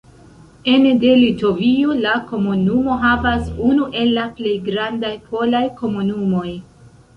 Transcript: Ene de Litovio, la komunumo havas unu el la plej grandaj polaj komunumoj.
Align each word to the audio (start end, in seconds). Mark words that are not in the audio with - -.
Ene 0.75 0.93
de 1.03 1.11
Litovio, 1.23 1.97
la 2.05 2.13
komunumo 2.31 2.97
havas 3.05 3.53
unu 3.69 3.87
el 4.01 4.11
la 4.17 4.25
plej 4.41 4.57
grandaj 4.71 5.15
polaj 5.31 5.65
komunumoj. 5.85 6.49